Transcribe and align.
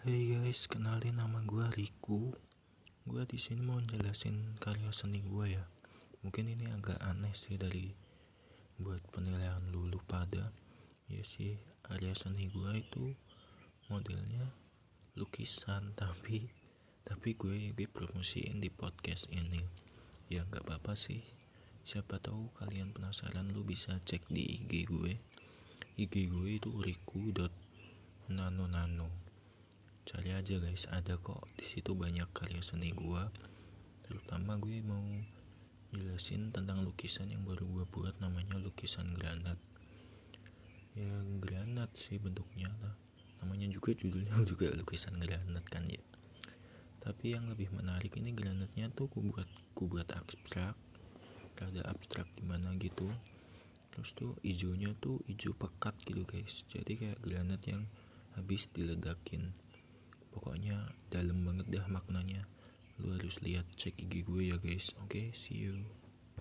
Hey 0.00 0.32
guys, 0.32 0.64
kenalin 0.64 1.20
nama 1.20 1.44
gue 1.44 1.60
Riku. 1.76 2.32
Gue 3.04 3.28
di 3.28 3.36
sini 3.36 3.60
mau 3.60 3.84
jelasin 3.84 4.56
karya 4.56 4.88
seni 4.96 5.20
gue 5.20 5.60
ya. 5.60 5.68
Mungkin 6.24 6.48
ini 6.48 6.72
agak 6.72 6.96
aneh 7.04 7.36
sih 7.36 7.60
dari 7.60 7.92
buat 8.80 9.04
penilaian 9.12 9.60
lulu 9.68 10.00
pada. 10.08 10.56
Ya 11.04 11.20
sih, 11.20 11.60
karya 11.84 12.16
seni 12.16 12.48
gue 12.48 12.80
itu 12.80 13.12
modelnya 13.92 14.48
lukisan 15.20 15.92
tapi 16.00 16.48
tapi 17.04 17.36
gue 17.36 17.76
gue 17.76 17.84
promosiin 17.84 18.56
di 18.56 18.72
podcast 18.72 19.28
ini. 19.28 19.60
Ya 20.32 20.48
nggak 20.48 20.64
apa-apa 20.64 20.96
sih. 20.96 21.20
Siapa 21.84 22.16
tahu 22.24 22.48
kalian 22.56 22.96
penasaran 22.96 23.52
lu 23.52 23.68
bisa 23.68 24.00
cek 24.08 24.32
di 24.32 24.48
IG 24.48 24.88
gue. 24.88 25.20
IG 26.00 26.32
gue 26.32 26.56
itu 26.56 26.72
riku.nano-nano 26.72 29.28
cari 30.10 30.34
aja 30.34 30.58
guys 30.58 30.90
ada 30.90 31.14
kok 31.22 31.46
di 31.54 31.62
situ 31.62 31.94
banyak 31.94 32.26
karya 32.34 32.58
seni 32.58 32.90
gue 32.90 33.22
terutama 34.02 34.58
gue 34.58 34.82
mau 34.82 35.06
jelasin 35.90 36.54
tentang 36.54 36.86
lukisan 36.86 37.30
yang 37.30 37.42
baru 37.42 37.66
gue 37.66 37.84
buat 37.90 38.14
namanya 38.22 38.58
lukisan 38.62 39.10
granat. 39.14 39.58
Ya 40.94 41.10
granat 41.38 41.90
sih 41.94 42.18
bentuknya 42.18 42.70
lah 42.82 42.94
namanya 43.40 43.72
juga 43.72 43.96
judulnya 43.96 44.36
juga 44.50 44.70
lukisan 44.70 45.18
granat 45.18 45.64
kan 45.66 45.86
ya. 45.86 46.02
Tapi 47.00 47.34
yang 47.34 47.48
lebih 47.48 47.72
menarik 47.72 48.12
ini 48.20 48.30
granatnya 48.36 48.92
tuh 48.92 49.10
gue 49.10 49.22
buat 49.24 49.48
gue 49.74 49.86
buat 49.86 50.08
abstrak. 50.14 50.76
Rada 51.60 51.82
abstrak 51.92 52.24
di 52.38 52.44
mana 52.46 52.72
gitu. 52.80 53.04
Terus 53.92 54.16
tuh 54.16 54.32
hijaunya 54.40 54.96
tuh 54.96 55.20
hijau 55.26 55.52
pekat 55.52 55.92
gitu 56.06 56.22
guys. 56.24 56.64
Jadi 56.70 56.96
kayak 56.96 57.18
granat 57.20 57.60
yang 57.66 57.84
habis 58.38 58.70
diledakin 58.70 59.50
pokoknya 60.30 60.90
dalam 61.12 61.44
banget 61.46 61.66
dah 61.70 61.86
maknanya. 61.90 62.46
Lu 63.00 63.16
harus 63.16 63.40
lihat 63.44 63.66
cek 63.76 63.96
IG 63.98 64.26
gue 64.26 64.42
ya 64.50 64.56
guys. 64.58 64.94
Oke 65.02 65.06
okay, 65.06 65.26
see 65.36 65.68
you 65.68 65.99